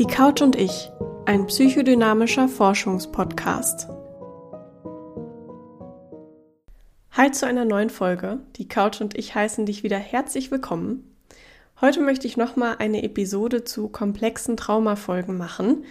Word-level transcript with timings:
Die 0.00 0.06
Couch 0.06 0.40
und 0.40 0.56
ich, 0.56 0.90
ein 1.26 1.46
psychodynamischer 1.46 2.48
Forschungspodcast. 2.48 3.86
Hi 7.10 7.30
zu 7.32 7.46
einer 7.46 7.66
neuen 7.66 7.90
Folge. 7.90 8.38
Die 8.56 8.66
Couch 8.66 9.02
und 9.02 9.18
ich 9.18 9.34
heißen 9.34 9.66
dich 9.66 9.82
wieder 9.82 9.98
herzlich 9.98 10.50
willkommen. 10.50 11.14
Heute 11.82 12.00
möchte 12.00 12.26
ich 12.26 12.38
nochmal 12.38 12.76
eine 12.78 13.02
Episode 13.02 13.64
zu 13.64 13.88
komplexen 13.88 14.56
Traumafolgen 14.56 15.36
machen, 15.36 15.84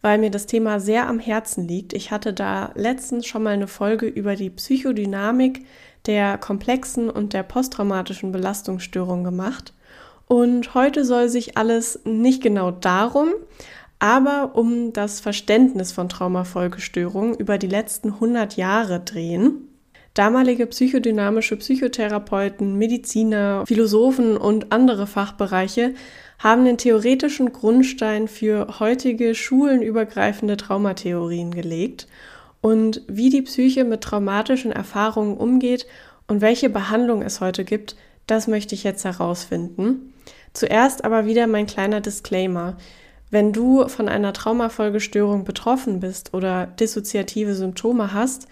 weil 0.00 0.18
mir 0.18 0.30
das 0.30 0.46
Thema 0.46 0.78
sehr 0.78 1.08
am 1.08 1.18
Herzen 1.18 1.66
liegt. 1.66 1.92
Ich 1.92 2.12
hatte 2.12 2.32
da 2.32 2.70
letztens 2.76 3.26
schon 3.26 3.42
mal 3.42 3.54
eine 3.54 3.66
Folge 3.66 4.06
über 4.06 4.36
die 4.36 4.50
Psychodynamik 4.50 5.66
der 6.06 6.38
komplexen 6.38 7.10
und 7.10 7.32
der 7.32 7.42
posttraumatischen 7.42 8.30
Belastungsstörung 8.30 9.24
gemacht. 9.24 9.72
Und 10.26 10.74
heute 10.74 11.04
soll 11.04 11.28
sich 11.28 11.56
alles 11.56 12.00
nicht 12.04 12.42
genau 12.42 12.72
darum, 12.72 13.30
aber 13.98 14.56
um 14.56 14.92
das 14.92 15.20
Verständnis 15.20 15.92
von 15.92 16.08
Traumafolgestörungen 16.08 17.34
über 17.36 17.58
die 17.58 17.68
letzten 17.68 18.14
100 18.14 18.56
Jahre 18.56 19.00
drehen. 19.00 19.68
Damalige 20.14 20.66
psychodynamische 20.66 21.56
Psychotherapeuten, 21.56 22.76
Mediziner, 22.76 23.64
Philosophen 23.66 24.36
und 24.36 24.72
andere 24.72 25.06
Fachbereiche 25.06 25.94
haben 26.38 26.64
den 26.64 26.78
theoretischen 26.78 27.52
Grundstein 27.52 28.26
für 28.26 28.80
heutige 28.80 29.34
schulenübergreifende 29.34 30.56
Traumatheorien 30.56 31.50
gelegt 31.50 32.06
und 32.60 33.02
wie 33.08 33.30
die 33.30 33.42
Psyche 33.42 33.84
mit 33.84 34.00
traumatischen 34.00 34.72
Erfahrungen 34.72 35.36
umgeht 35.36 35.86
und 36.26 36.40
welche 36.40 36.68
Behandlung 36.68 37.22
es 37.22 37.40
heute 37.40 37.64
gibt, 37.64 37.96
das 38.26 38.48
möchte 38.48 38.74
ich 38.74 38.84
jetzt 38.84 39.04
herausfinden. 39.04 40.12
Zuerst 40.56 41.04
aber 41.04 41.26
wieder 41.26 41.46
mein 41.46 41.66
kleiner 41.66 42.00
Disclaimer. 42.00 42.78
Wenn 43.30 43.52
du 43.52 43.86
von 43.88 44.08
einer 44.08 44.32
Traumafolgestörung 44.32 45.44
betroffen 45.44 46.00
bist 46.00 46.32
oder 46.32 46.66
dissoziative 46.66 47.54
Symptome 47.54 48.14
hast, 48.14 48.48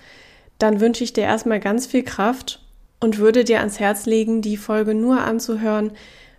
dann 0.59 0.81
wünsche 0.81 1.03
ich 1.03 1.15
dir 1.15 1.25
erstmal 1.25 1.61
ganz 1.61 1.87
viel 1.87 2.03
Kraft 2.03 2.61
und 3.01 3.17
würde 3.17 3.43
dir 3.43 3.61
ans 3.61 3.81
Herz 3.81 4.05
legen, 4.05 4.43
die 4.43 4.59
Folge 4.59 4.93
nur 4.93 5.23
anzuhören, 5.23 5.93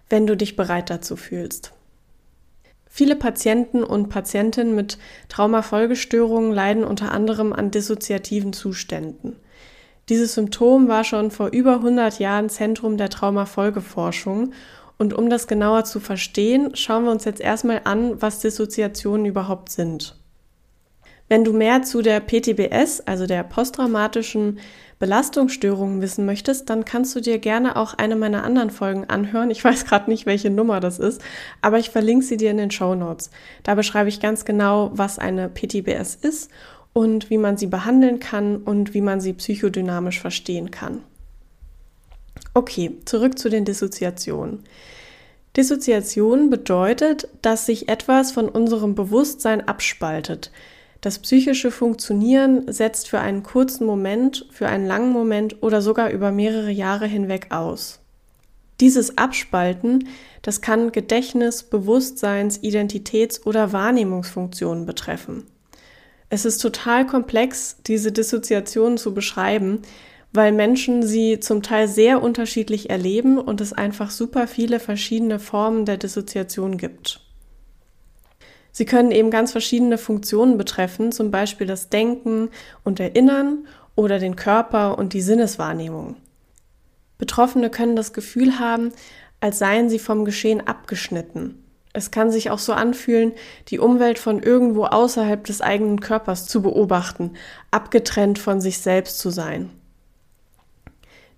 wenn 0.08 0.28
du 0.28 0.38
dich 0.38 0.56
bereit 0.56 0.92
dazu 0.92 1.16
fühlst. 1.16 1.72
Viele 2.88 3.16
Patienten 3.16 3.84
und 3.84 4.10
Patientinnen 4.10 4.76
mit 4.76 5.00
Traumafolgestörungen 5.30 6.52
leiden 6.52 6.84
unter 6.84 7.12
anderem 7.12 7.54
an 7.54 7.72
dissoziativen 7.72 8.54
Zuständen. 8.54 9.36
Dieses 10.10 10.36
Symptom 10.36 10.88
war 10.88 11.04
schon 11.04 11.32
vor 11.32 11.48
über 11.48 11.78
100 11.78 12.20
Jahren 12.20 12.50
Zentrum 12.50 12.98
der 12.98 13.10
Traumafolgeforschung 13.10 14.54
und 14.98 15.14
um 15.14 15.30
das 15.30 15.48
genauer 15.48 15.84
zu 15.84 16.00
verstehen, 16.00 16.76
schauen 16.76 17.06
wir 17.06 17.12
uns 17.12 17.26
jetzt 17.26 17.42
erstmal 17.42 17.82
an, 17.84 18.22
was 18.22 18.40
Dissoziationen 18.40 19.26
überhaupt 19.26 19.70
sind. 19.70 20.16
Wenn 21.28 21.44
du 21.44 21.54
mehr 21.54 21.82
zu 21.82 22.04
der 22.04 22.20
PTBS, 22.20 23.02
also 23.02 23.26
der 23.26 23.44
posttraumatischen 23.44 24.60
Belastungsstörungen 25.00 26.02
wissen 26.02 26.26
möchtest, 26.26 26.70
dann 26.70 26.86
kannst 26.86 27.16
du 27.16 27.20
dir 27.20 27.40
gerne 27.40 27.76
auch 27.76 27.96
eine 27.96 28.16
meiner 28.16 28.44
anderen 28.44 28.70
Folgen 28.70 29.06
anhören. 29.06 29.50
Ich 29.50 29.64
weiß 29.64 29.86
gerade 29.86 30.10
nicht, 30.10 30.26
welche 30.26 30.52
Nummer 30.52 30.80
das 30.80 31.00
ist, 31.00 31.22
aber 31.62 31.80
ich 31.80 31.90
verlinke 31.90 32.24
sie 32.24 32.38
dir 32.38 32.52
in 32.52 32.58
den 32.58 32.72
Show 32.72 32.94
Notes. 32.94 33.32
Da 33.64 33.74
beschreibe 33.76 34.08
ich 34.08 34.20
ganz 34.20 34.46
genau, 34.46 34.92
was 34.94 35.18
eine 35.18 35.50
PTBS 35.50 36.16
ist 36.16 36.52
und 36.94 37.30
wie 37.30 37.40
man 37.40 37.58
sie 37.58 37.68
behandeln 37.68 38.20
kann 38.20 38.58
und 38.58 38.94
wie 38.94 39.02
man 39.02 39.20
sie 39.20 39.34
psychodynamisch 39.34 40.22
verstehen 40.22 40.72
kann. 40.72 41.02
Okay, 42.58 42.98
zurück 43.04 43.38
zu 43.38 43.50
den 43.50 43.66
Dissoziationen. 43.66 44.64
Dissoziation 45.58 46.50
bedeutet, 46.50 47.28
dass 47.42 47.66
sich 47.66 47.90
etwas 47.90 48.32
von 48.32 48.48
unserem 48.48 48.96
Bewusstsein 48.96 49.68
abspaltet. 49.68 50.52
Das 51.02 51.20
psychische 51.20 51.70
Funktionieren 51.70 52.72
setzt 52.72 53.10
für 53.10 53.20
einen 53.20 53.44
kurzen 53.44 53.86
Moment, 53.86 54.48
für 54.52 54.70
einen 54.70 54.88
langen 54.88 55.12
Moment 55.12 55.62
oder 55.64 55.82
sogar 55.82 56.12
über 56.12 56.32
mehrere 56.32 56.72
Jahre 56.72 57.08
hinweg 57.08 57.48
aus. 57.50 58.00
Dieses 58.80 59.18
Abspalten, 59.18 60.08
das 60.42 60.62
kann 60.62 60.94
Gedächtnis, 60.94 61.64
Bewusstseins-, 61.64 62.64
Identitäts- 62.64 63.46
oder 63.46 63.74
Wahrnehmungsfunktionen 63.74 64.86
betreffen. 64.86 65.44
Es 66.30 66.46
ist 66.46 66.60
total 66.60 67.06
komplex, 67.06 67.78
diese 67.86 68.14
Dissoziation 68.14 68.98
zu 68.98 69.14
beschreiben, 69.14 69.82
weil 70.36 70.52
Menschen 70.52 71.04
sie 71.04 71.40
zum 71.40 71.64
Teil 71.64 71.88
sehr 71.88 72.22
unterschiedlich 72.22 72.90
erleben 72.90 73.38
und 73.38 73.62
es 73.62 73.74
einfach 73.74 74.12
super 74.12 74.48
viele 74.48 74.80
verschiedene 74.80 75.40
Formen 75.40 75.86
der 75.86 75.98
Dissoziation 75.98 76.78
gibt. 76.78 77.22
Sie 78.72 78.86
können 78.86 79.12
eben 79.12 79.30
ganz 79.30 79.54
verschiedene 79.54 79.98
Funktionen 79.98 80.58
betreffen, 80.58 81.14
zum 81.14 81.32
Beispiel 81.32 81.66
das 81.66 81.90
Denken 81.90 82.50
und 82.84 83.00
Erinnern 83.00 83.68
oder 83.96 84.20
den 84.20 84.36
Körper 84.36 84.98
und 84.98 85.14
die 85.14 85.22
Sinneswahrnehmung. 85.22 86.18
Betroffene 87.18 87.70
können 87.70 87.96
das 87.96 88.12
Gefühl 88.12 88.60
haben, 88.60 88.92
als 89.40 89.60
seien 89.60 89.90
sie 89.90 90.00
vom 90.00 90.26
Geschehen 90.26 90.68
abgeschnitten. 90.68 91.64
Es 91.94 92.12
kann 92.12 92.30
sich 92.30 92.50
auch 92.50 92.60
so 92.60 92.74
anfühlen, 92.74 93.32
die 93.70 93.80
Umwelt 93.80 94.20
von 94.20 94.44
irgendwo 94.44 94.84
außerhalb 94.84 95.46
des 95.46 95.62
eigenen 95.62 96.02
Körpers 96.02 96.46
zu 96.46 96.62
beobachten, 96.62 97.32
abgetrennt 97.72 98.38
von 98.38 98.60
sich 98.60 98.80
selbst 98.80 99.20
zu 99.20 99.30
sein. 99.30 99.70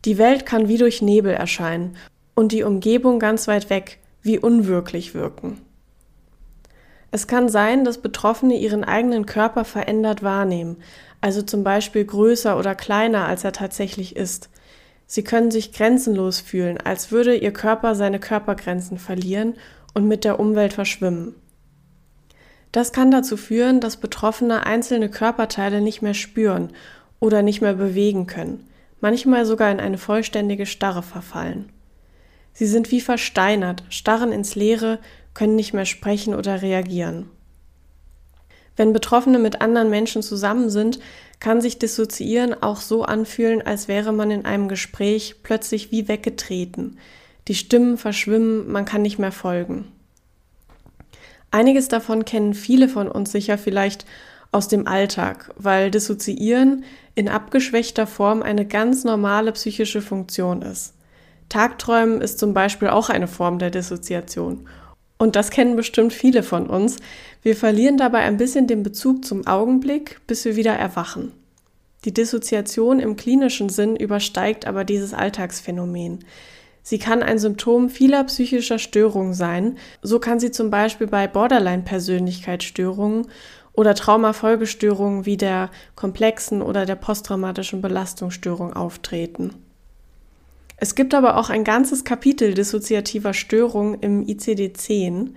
Die 0.06 0.18
Welt 0.18 0.46
kann 0.46 0.68
wie 0.68 0.78
durch 0.78 1.02
Nebel 1.02 1.34
erscheinen 1.34 1.98
und 2.36 2.52
die 2.52 2.64
Umgebung 2.64 3.20
ganz 3.20 3.48
weit 3.48 3.70
weg, 3.70 4.00
wie 4.22 4.38
unwirklich 4.38 5.14
wirken. 5.14 5.62
Es 7.12 7.28
kann 7.28 7.50
sein, 7.50 7.86
dass 7.86 8.00
Betroffene 8.00 8.58
ihren 8.58 8.84
eigenen 8.84 9.26
Körper 9.26 9.66
verändert 9.66 10.24
wahrnehmen, 10.24 10.78
also 11.22 11.42
zum 11.42 11.64
Beispiel 11.64 12.06
größer 12.06 12.58
oder 12.60 12.76
kleiner, 12.76 13.26
als 13.26 13.44
er 13.44 13.54
tatsächlich 13.54 14.16
ist. 14.16 14.50
Sie 15.08 15.24
können 15.24 15.52
sich 15.52 15.72
grenzenlos 15.72 16.42
fühlen, 16.42 16.78
als 16.78 17.12
würde 17.12 17.36
ihr 17.36 17.54
Körper 17.54 17.96
seine 17.96 18.20
Körpergrenzen 18.20 19.00
verlieren 19.00 19.56
und 19.94 20.08
mit 20.08 20.26
der 20.26 20.40
Umwelt 20.40 20.74
verschwimmen. 20.74 21.34
Das 22.74 22.92
kann 22.92 23.10
dazu 23.10 23.38
führen, 23.38 23.80
dass 23.80 23.98
Betroffene 23.98 24.66
einzelne 24.66 25.10
Körperteile 25.10 25.80
nicht 25.80 26.02
mehr 26.02 26.14
spüren 26.14 26.74
oder 27.20 27.42
nicht 27.42 27.62
mehr 27.62 27.74
bewegen 27.74 28.28
können, 28.28 28.68
manchmal 29.00 29.46
sogar 29.46 29.72
in 29.72 29.80
eine 29.80 29.98
vollständige 29.98 30.66
Starre 30.66 31.04
verfallen. 31.04 31.72
Sie 32.54 32.66
sind 32.66 32.92
wie 32.92 33.02
versteinert, 33.02 33.84
starren 33.90 34.32
ins 34.32 34.56
Leere, 34.56 35.00
können 35.34 35.56
nicht 35.56 35.74
mehr 35.74 35.86
sprechen 35.86 36.34
oder 36.34 36.62
reagieren. 36.62 37.30
Wenn 38.76 38.94
Betroffene 38.94 39.40
mit 39.40 39.62
anderen 39.62 39.90
Menschen 39.90 40.22
zusammen 40.22 40.70
sind, 40.70 41.00
kann 41.40 41.62
sich 41.62 41.80
Dissoziieren 41.80 42.62
auch 42.62 42.82
so 42.82 43.04
anfühlen, 43.04 43.62
als 43.62 43.88
wäre 43.88 44.12
man 44.12 44.32
in 44.32 44.46
einem 44.46 44.68
Gespräch 44.68 45.36
plötzlich 45.44 45.92
wie 45.92 46.08
weggetreten. 46.08 46.98
Die 47.48 47.56
Stimmen 47.56 47.98
verschwimmen, 47.98 48.72
man 48.72 48.86
kann 48.86 49.02
nicht 49.02 49.20
mehr 49.20 49.32
folgen. 49.32 49.92
Einiges 51.50 51.88
davon 51.88 52.26
kennen 52.26 52.54
viele 52.54 52.90
von 52.90 53.08
uns 53.08 53.32
sicher 53.32 53.58
vielleicht 53.58 54.06
aus 54.52 54.68
dem 54.68 54.88
Alltag, 54.88 55.52
weil 55.58 55.92
Dissoziieren 55.92 56.84
in 57.16 57.30
abgeschwächter 57.30 58.08
Form 58.08 58.42
eine 58.42 58.66
ganz 58.66 59.04
normale 59.04 59.52
psychische 59.52 60.02
Funktion 60.02 60.62
ist. 60.62 60.94
Tagträumen 61.50 62.22
ist 62.22 62.40
zum 62.40 62.54
Beispiel 62.54 62.88
auch 62.90 63.10
eine 63.10 63.28
Form 63.28 63.60
der 63.60 63.70
Dissoziation 63.70 64.68
und 65.18 65.36
das 65.36 65.50
kennen 65.50 65.76
bestimmt 65.76 66.14
viele 66.14 66.44
von 66.44 66.68
uns. 66.68 66.98
Wir 67.42 67.56
verlieren 67.56 67.98
dabei 67.98 68.20
ein 68.20 68.38
bisschen 68.38 68.68
den 68.68 68.84
Bezug 68.84 69.26
zum 69.26 69.48
Augenblick, 69.48 70.22
bis 70.28 70.46
wir 70.46 70.56
wieder 70.56 70.74
erwachen. 70.74 71.32
Die 72.06 72.14
Dissoziation 72.14 73.00
im 73.00 73.16
klinischen 73.16 73.70
Sinn 73.70 73.96
übersteigt 73.96 74.68
aber 74.68 74.84
dieses 74.84 75.16
Alltagsphänomen. 75.16 76.20
Sie 76.84 77.00
kann 77.00 77.24
ein 77.24 77.40
Symptom 77.40 77.90
vieler 77.90 78.24
psychischer 78.26 78.78
Störungen 78.80 79.34
sein. 79.34 79.78
So 80.02 80.20
kann 80.20 80.40
sie 80.40 80.52
zum 80.52 80.70
Beispiel 80.70 81.08
bei 81.08 81.28
Borderline-Persönlichkeitsstörungen 81.28 83.28
oder 83.78 83.94
Traumafolgestörungen 83.94 85.26
wie 85.26 85.38
der 85.38 85.70
komplexen 85.96 86.64
oder 86.64 86.88
der 86.88 86.96
posttraumatischen 86.96 87.80
Belastungsstörung 87.80 88.74
auftreten. 88.74 89.54
Es 90.78 90.96
gibt 90.96 91.14
aber 91.14 91.38
auch 91.38 91.52
ein 91.52 91.64
ganzes 91.64 92.04
Kapitel 92.04 92.56
dissoziativer 92.56 93.34
Störungen 93.34 94.00
im 94.02 94.26
ICD-10. 94.26 95.30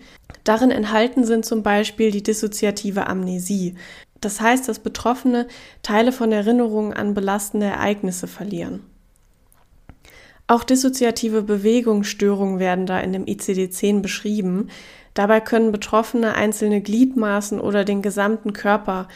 Darin 0.42 0.70
enthalten 0.70 1.24
sind 1.24 1.44
zum 1.44 1.62
Beispiel 1.62 2.10
die 2.10 2.22
dissoziative 2.22 3.06
Amnesie. 3.06 3.74
Das 4.22 4.40
heißt, 4.40 4.68
dass 4.68 4.78
Betroffene 4.78 5.46
Teile 5.82 6.10
von 6.10 6.32
Erinnerungen 6.32 6.94
an 6.94 7.12
belastende 7.12 7.66
Ereignisse 7.66 8.26
verlieren. 8.26 8.80
Auch 10.46 10.64
dissoziative 10.64 11.42
Bewegungsstörungen 11.42 12.58
werden 12.58 12.86
da 12.86 13.00
in 13.00 13.12
dem 13.12 13.26
ICD-10 13.26 14.00
beschrieben. 14.00 14.68
Dabei 15.14 15.40
können 15.40 15.72
Betroffene 15.72 16.34
einzelne 16.34 16.80
Gliedmaßen 16.80 17.60
oder 17.60 17.84
den 17.84 18.02
gesamten 18.02 18.52
Körper 18.52 19.08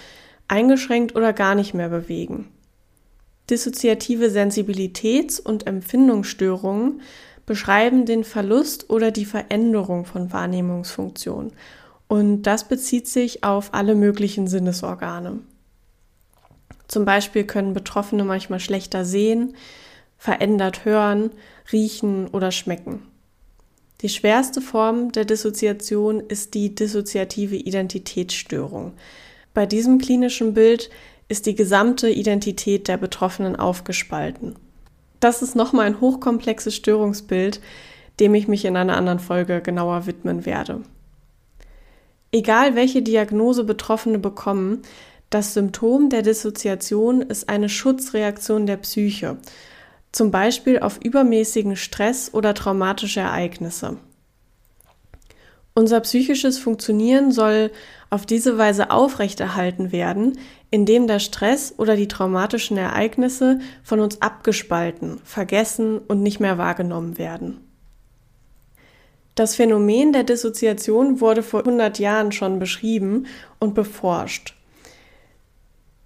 eingeschränkt 0.48 1.14
oder 1.16 1.32
gar 1.32 1.54
nicht 1.54 1.74
mehr 1.74 1.88
bewegen. 1.88 2.48
Dissoziative 3.50 4.26
Sensibilitäts- 4.26 5.40
und 5.40 5.66
Empfindungsstörungen 5.66 7.00
beschreiben 7.46 8.06
den 8.06 8.24
Verlust 8.24 8.88
oder 8.90 9.10
die 9.10 9.26
Veränderung 9.26 10.06
von 10.06 10.32
Wahrnehmungsfunktionen. 10.32 11.52
Und 12.08 12.42
das 12.42 12.68
bezieht 12.68 13.08
sich 13.08 13.44
auf 13.44 13.74
alle 13.74 13.94
möglichen 13.94 14.46
Sinnesorgane. 14.46 15.40
Zum 16.88 17.04
Beispiel 17.04 17.44
können 17.44 17.74
Betroffene 17.74 18.24
manchmal 18.24 18.60
schlechter 18.60 19.04
sehen, 19.04 19.56
verändert 20.16 20.84
hören, 20.84 21.30
riechen 21.72 22.28
oder 22.28 22.50
schmecken. 22.50 23.02
Die 24.00 24.08
schwerste 24.08 24.60
Form 24.60 25.12
der 25.12 25.24
Dissoziation 25.24 26.20
ist 26.20 26.54
die 26.54 26.74
dissoziative 26.74 27.56
Identitätsstörung. 27.56 28.92
Bei 29.54 29.66
diesem 29.66 29.98
klinischen 29.98 30.52
Bild 30.52 30.90
ist 31.28 31.46
die 31.46 31.54
gesamte 31.54 32.10
Identität 32.10 32.88
der 32.88 32.96
Betroffenen 32.96 33.56
aufgespalten. 33.56 34.56
Das 35.20 35.42
ist 35.42 35.56
nochmal 35.56 35.86
ein 35.86 36.00
hochkomplexes 36.00 36.74
Störungsbild, 36.74 37.60
dem 38.20 38.34
ich 38.34 38.48
mich 38.48 38.64
in 38.64 38.76
einer 38.76 38.96
anderen 38.96 39.20
Folge 39.20 39.62
genauer 39.62 40.06
widmen 40.06 40.44
werde. 40.44 40.82
Egal 42.30 42.74
welche 42.74 43.00
Diagnose 43.00 43.64
Betroffene 43.64 44.18
bekommen, 44.18 44.82
das 45.30 45.54
Symptom 45.54 46.10
der 46.10 46.22
Dissoziation 46.22 47.22
ist 47.22 47.48
eine 47.48 47.68
Schutzreaktion 47.68 48.66
der 48.66 48.76
Psyche, 48.76 49.38
zum 50.14 50.30
Beispiel 50.30 50.78
auf 50.78 51.00
übermäßigen 51.02 51.74
Stress 51.74 52.32
oder 52.32 52.54
traumatische 52.54 53.20
Ereignisse. 53.20 53.96
Unser 55.74 56.00
psychisches 56.00 56.56
Funktionieren 56.58 57.32
soll 57.32 57.72
auf 58.10 58.26
diese 58.26 58.56
Weise 58.56 58.92
aufrechterhalten 58.92 59.90
werden, 59.90 60.38
indem 60.70 61.08
der 61.08 61.18
Stress 61.18 61.74
oder 61.76 61.96
die 61.96 62.06
traumatischen 62.06 62.76
Ereignisse 62.76 63.58
von 63.82 63.98
uns 63.98 64.22
abgespalten, 64.22 65.20
vergessen 65.24 65.98
und 65.98 66.22
nicht 66.22 66.38
mehr 66.38 66.58
wahrgenommen 66.58 67.18
werden. 67.18 67.58
Das 69.34 69.56
Phänomen 69.56 70.12
der 70.12 70.22
Dissoziation 70.22 71.20
wurde 71.20 71.42
vor 71.42 71.60
100 71.60 71.98
Jahren 71.98 72.30
schon 72.30 72.60
beschrieben 72.60 73.26
und 73.58 73.74
beforscht. 73.74 74.54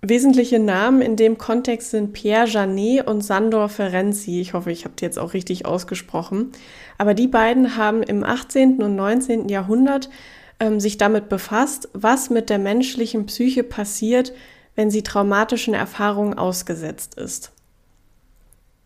Wesentliche 0.00 0.60
Namen 0.60 1.02
in 1.02 1.16
dem 1.16 1.38
Kontext 1.38 1.90
sind 1.90 2.12
Pierre 2.12 2.46
Janet 2.46 3.08
und 3.08 3.22
Sandor 3.22 3.68
Ferenczi. 3.68 4.40
Ich 4.40 4.54
hoffe, 4.54 4.70
ich 4.70 4.84
habe 4.84 4.94
die 4.96 5.04
jetzt 5.04 5.18
auch 5.18 5.34
richtig 5.34 5.66
ausgesprochen. 5.66 6.52
Aber 6.98 7.14
die 7.14 7.26
beiden 7.26 7.76
haben 7.76 8.04
im 8.04 8.22
18. 8.22 8.80
und 8.80 8.94
19. 8.94 9.48
Jahrhundert 9.48 10.08
ähm, 10.60 10.78
sich 10.78 10.98
damit 10.98 11.28
befasst, 11.28 11.88
was 11.94 12.30
mit 12.30 12.48
der 12.48 12.60
menschlichen 12.60 13.26
Psyche 13.26 13.64
passiert, 13.64 14.32
wenn 14.76 14.88
sie 14.88 15.02
traumatischen 15.02 15.74
Erfahrungen 15.74 16.38
ausgesetzt 16.38 17.16
ist. 17.16 17.50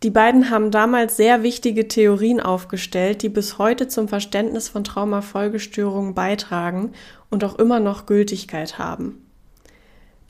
Die 0.02 0.10
beiden 0.10 0.48
haben 0.48 0.70
damals 0.70 1.18
sehr 1.18 1.42
wichtige 1.42 1.88
Theorien 1.88 2.40
aufgestellt, 2.40 3.22
die 3.22 3.28
bis 3.28 3.58
heute 3.58 3.86
zum 3.86 4.08
Verständnis 4.08 4.70
von 4.70 4.82
Traumafolgestörungen 4.82 6.14
beitragen 6.14 6.92
und 7.28 7.44
auch 7.44 7.56
immer 7.56 7.80
noch 7.80 8.06
Gültigkeit 8.06 8.78
haben. 8.78 9.22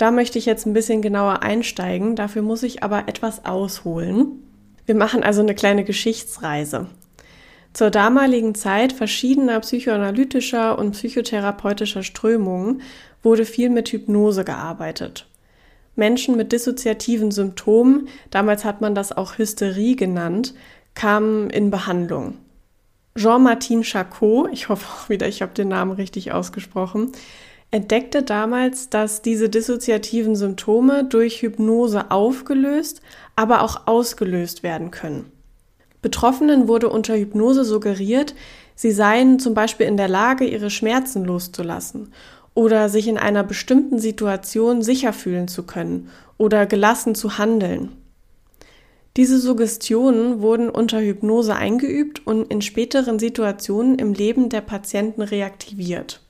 Da 0.03 0.11
möchte 0.11 0.37
ich 0.37 0.47
jetzt 0.47 0.67
ein 0.67 0.73
bisschen 0.73 1.01
genauer 1.01 1.45
einsteigen, 1.45 2.17
dafür 2.17 2.43
muss 2.43 2.65
ich 2.65 2.83
aber 2.83 3.07
etwas 3.07 3.45
ausholen. 3.45 4.43
Wir 4.85 4.97
machen 4.97 5.23
also 5.23 5.43
eine 5.43 5.55
kleine 5.55 5.85
Geschichtsreise. 5.85 6.89
Zur 7.73 7.91
damaligen 7.91 8.57
Zeit 8.57 8.93
verschiedener 8.93 9.61
psychoanalytischer 9.61 10.77
und 10.77 10.91
psychotherapeutischer 10.91 12.03
Strömungen 12.03 12.83
wurde 13.23 13.45
viel 13.45 13.71
mit 13.71 13.91
Hypnose 13.91 14.43
gearbeitet. 14.43 15.29
Menschen 15.95 16.37
mit 16.37 16.51
dissoziativen 16.51 17.31
Symptomen, 17.31 18.09
damals 18.31 18.65
hat 18.65 18.81
man 18.81 18.97
das 18.97 19.17
auch 19.17 19.39
Hysterie 19.39 19.95
genannt, 19.95 20.53
kamen 20.97 21.49
in 21.49 21.71
Behandlung. 21.71 22.39
Jean-Martin 23.17 23.85
Charcot, 23.85 24.49
ich 24.53 24.69
hoffe 24.69 24.85
auch 24.85 25.09
wieder, 25.11 25.29
ich 25.29 25.43
habe 25.43 25.55
den 25.55 25.69
Namen 25.69 25.93
richtig 25.93 26.33
ausgesprochen, 26.33 27.13
entdeckte 27.73 28.23
damals, 28.23 28.91
dass 28.91 29.23
diese 29.23 29.49
dissoziativen 29.49 30.37
Symptome 30.37 31.05
durch 31.05 31.43
Hypnose 31.43 32.11
aufgelöst, 32.11 33.01
aber 33.35 33.63
auch 33.63 33.87
ausgelöst 33.87 34.63
werden 34.63 34.93
können. 34.93 35.33
Betroffenen 36.03 36.69
wurde 36.69 36.89
unter 36.91 37.17
Hypnose 37.17 37.65
suggeriert, 37.65 38.35
sie 38.75 38.93
seien 38.93 39.39
zum 39.39 39.55
Beispiel 39.55 39.87
in 39.87 39.97
der 39.97 40.09
Lage, 40.09 40.45
ihre 40.45 40.69
Schmerzen 40.69 41.25
loszulassen 41.25 42.13
oder 42.55 42.89
sich 42.89 43.09
in 43.09 43.19
einer 43.19 43.43
bestimmten 43.43 43.99
Situation 43.99 44.83
sicher 44.83 45.13
fühlen 45.13 45.49
zu 45.49 45.63
können 45.63 46.11
oder 46.37 46.67
gelassen 46.67 47.15
zu 47.15 47.39
handeln. 47.39 47.93
Diese 49.17 49.39
Suggestionen 49.39 50.41
wurden 50.41 50.69
unter 50.69 51.01
Hypnose 51.01 51.55
eingeübt 51.55 52.27
und 52.27 52.51
in 52.51 52.61
späteren 52.63 53.19
Situationen 53.19 53.99
im 53.99 54.13
Leben 54.13 54.49
der 54.49 54.63
Patienten 54.63 55.23
reaktiviert. 55.23 56.22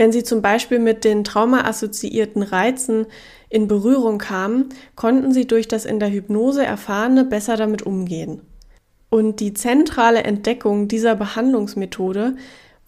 Wenn 0.00 0.12
sie 0.12 0.24
zum 0.24 0.40
Beispiel 0.40 0.78
mit 0.78 1.04
den 1.04 1.24
traumaassoziierten 1.24 2.42
Reizen 2.42 3.04
in 3.50 3.68
Berührung 3.68 4.16
kamen, 4.16 4.70
konnten 4.96 5.30
sie 5.30 5.46
durch 5.46 5.68
das 5.68 5.84
in 5.84 6.00
der 6.00 6.10
Hypnose 6.10 6.64
Erfahrene 6.64 7.22
besser 7.26 7.58
damit 7.58 7.82
umgehen. 7.82 8.40
Und 9.10 9.40
die 9.40 9.52
zentrale 9.52 10.22
Entdeckung 10.24 10.88
dieser 10.88 11.16
Behandlungsmethode 11.16 12.36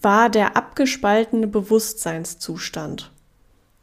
war 0.01 0.31
der 0.31 0.57
abgespaltene 0.57 1.49
Bewusstseinszustand. 1.49 3.13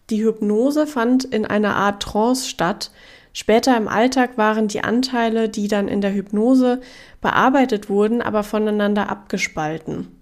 Die 0.09 0.23
Hypnose 0.23 0.87
fand 0.87 1.23
in 1.23 1.45
einer 1.45 1.75
Art 1.75 2.01
Trance 2.01 2.49
statt. 2.49 2.89
Später 3.31 3.77
im 3.77 3.87
Alltag 3.87 4.39
waren 4.39 4.67
die 4.67 4.83
Anteile, 4.83 5.49
die 5.49 5.67
dann 5.67 5.87
in 5.87 6.01
der 6.01 6.15
Hypnose 6.15 6.81
bearbeitet 7.21 7.91
wurden, 7.91 8.23
aber 8.23 8.41
voneinander 8.41 9.07
abgespalten. 9.07 10.18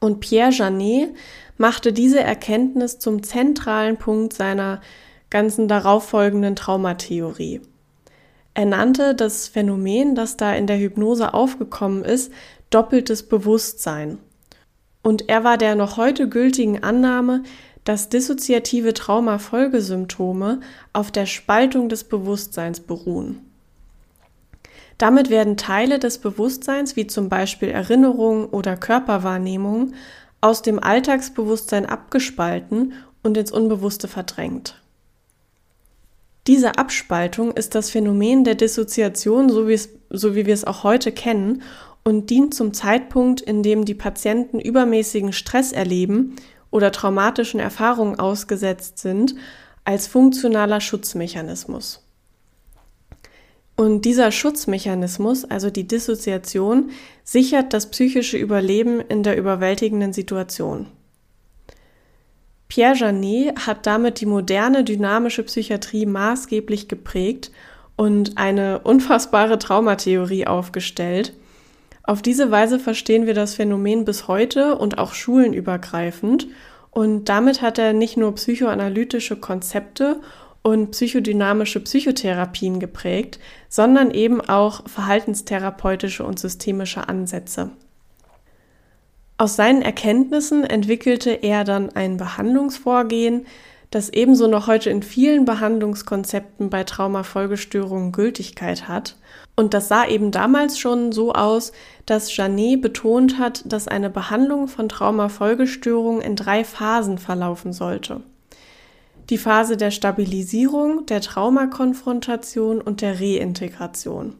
Und 0.00 0.20
Pierre 0.20 0.50
Janet 0.50 1.14
machte 1.58 1.92
diese 1.92 2.20
Erkenntnis 2.20 2.98
zum 2.98 3.22
zentralen 3.22 3.98
Punkt 3.98 4.32
seiner 4.32 4.80
ganzen 5.28 5.68
darauffolgenden 5.68 6.56
Traumatheorie. 6.56 7.60
Er 8.54 8.66
nannte 8.66 9.14
das 9.14 9.46
Phänomen, 9.46 10.14
das 10.14 10.36
da 10.36 10.54
in 10.54 10.66
der 10.66 10.78
Hypnose 10.78 11.34
aufgekommen 11.34 12.02
ist, 12.02 12.32
doppeltes 12.70 13.22
Bewusstsein. 13.22 14.18
Und 15.02 15.28
er 15.28 15.44
war 15.44 15.56
der 15.56 15.76
noch 15.76 15.96
heute 15.96 16.28
gültigen 16.28 16.82
Annahme, 16.82 17.42
dass 17.84 18.08
dissoziative 18.08 18.92
Traumafolgesymptome 18.92 20.60
auf 20.92 21.10
der 21.10 21.26
Spaltung 21.26 21.88
des 21.88 22.04
Bewusstseins 22.04 22.80
beruhen. 22.80 23.49
Damit 24.98 25.30
werden 25.30 25.56
Teile 25.56 25.98
des 25.98 26.18
Bewusstseins, 26.18 26.96
wie 26.96 27.06
zum 27.06 27.28
Beispiel 27.28 27.68
Erinnerungen 27.68 28.46
oder 28.46 28.76
Körperwahrnehmungen, 28.76 29.94
aus 30.40 30.62
dem 30.62 30.82
Alltagsbewusstsein 30.82 31.86
abgespalten 31.86 32.92
und 33.22 33.36
ins 33.36 33.52
Unbewusste 33.52 34.08
verdrängt. 34.08 34.80
Diese 36.46 36.78
Abspaltung 36.78 37.52
ist 37.52 37.74
das 37.74 37.90
Phänomen 37.90 38.44
der 38.44 38.54
Dissoziation, 38.54 39.50
so 39.50 39.68
so 40.10 40.34
wie 40.34 40.46
wir 40.46 40.54
es 40.54 40.64
auch 40.64 40.84
heute 40.84 41.12
kennen, 41.12 41.62
und 42.02 42.30
dient 42.30 42.54
zum 42.54 42.72
Zeitpunkt, 42.72 43.40
in 43.40 43.62
dem 43.62 43.84
die 43.84 43.94
Patienten 43.94 44.58
übermäßigen 44.58 45.32
Stress 45.32 45.70
erleben 45.72 46.36
oder 46.70 46.92
traumatischen 46.92 47.60
Erfahrungen 47.60 48.18
ausgesetzt 48.18 48.98
sind, 48.98 49.34
als 49.84 50.06
funktionaler 50.06 50.80
Schutzmechanismus. 50.80 52.06
Und 53.80 54.04
dieser 54.04 54.30
Schutzmechanismus, 54.30 55.46
also 55.46 55.70
die 55.70 55.88
Dissoziation, 55.88 56.90
sichert 57.24 57.72
das 57.72 57.90
psychische 57.90 58.36
Überleben 58.36 59.00
in 59.00 59.22
der 59.22 59.38
überwältigenden 59.38 60.12
Situation. 60.12 60.84
Pierre 62.68 62.94
Janet 62.94 63.66
hat 63.66 63.86
damit 63.86 64.20
die 64.20 64.26
moderne 64.26 64.84
dynamische 64.84 65.44
Psychiatrie 65.44 66.04
maßgeblich 66.04 66.88
geprägt 66.88 67.52
und 67.96 68.36
eine 68.36 68.80
unfassbare 68.80 69.58
Traumatheorie 69.58 70.46
aufgestellt. 70.46 71.32
Auf 72.02 72.20
diese 72.20 72.50
Weise 72.50 72.78
verstehen 72.80 73.24
wir 73.24 73.32
das 73.32 73.54
Phänomen 73.54 74.04
bis 74.04 74.28
heute 74.28 74.76
und 74.76 74.98
auch 74.98 75.14
schulenübergreifend 75.14 76.48
und 76.90 77.30
damit 77.30 77.62
hat 77.62 77.78
er 77.78 77.94
nicht 77.94 78.18
nur 78.18 78.34
psychoanalytische 78.34 79.36
Konzepte 79.36 80.20
und 80.62 80.90
psychodynamische 80.90 81.80
Psychotherapien 81.80 82.80
geprägt, 82.80 83.38
sondern 83.68 84.10
eben 84.10 84.40
auch 84.40 84.88
verhaltenstherapeutische 84.88 86.24
und 86.24 86.38
systemische 86.38 87.08
Ansätze. 87.08 87.70
Aus 89.38 89.56
seinen 89.56 89.80
Erkenntnissen 89.80 90.64
entwickelte 90.64 91.30
er 91.30 91.64
dann 91.64 91.90
ein 91.90 92.18
Behandlungsvorgehen, 92.18 93.46
das 93.90 94.10
ebenso 94.10 94.46
noch 94.46 94.66
heute 94.66 94.90
in 94.90 95.02
vielen 95.02 95.46
Behandlungskonzepten 95.46 96.70
bei 96.70 96.84
Traumafolgestörungen 96.84 98.12
Gültigkeit 98.12 98.86
hat. 98.86 99.16
Und 99.56 99.74
das 99.74 99.88
sah 99.88 100.06
eben 100.06 100.30
damals 100.30 100.78
schon 100.78 101.10
so 101.10 101.32
aus, 101.32 101.72
dass 102.06 102.36
Janet 102.36 102.82
betont 102.82 103.38
hat, 103.38 103.64
dass 103.66 103.88
eine 103.88 104.10
Behandlung 104.10 104.68
von 104.68 104.88
Traumafolgestörungen 104.88 106.20
in 106.20 106.36
drei 106.36 106.62
Phasen 106.62 107.18
verlaufen 107.18 107.72
sollte 107.72 108.22
die 109.30 109.38
Phase 109.38 109.76
der 109.76 109.92
Stabilisierung, 109.92 111.06
der 111.06 111.20
Traumakonfrontation 111.20 112.80
und 112.80 113.00
der 113.00 113.20
Reintegration. 113.20 114.34